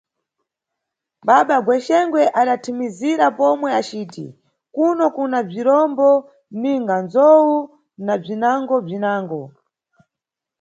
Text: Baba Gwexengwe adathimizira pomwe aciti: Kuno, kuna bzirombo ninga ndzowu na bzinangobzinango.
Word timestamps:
Baba 1.27 1.55
Gwexengwe 1.65 2.21
adathimizira 2.39 3.25
pomwe 3.37 3.69
aciti: 3.79 4.25
Kuno, 4.75 5.05
kuna 5.15 5.39
bzirombo 5.47 6.09
ninga 6.61 6.95
ndzowu 7.03 7.57
na 8.05 8.13
bzinangobzinango. 8.21 9.41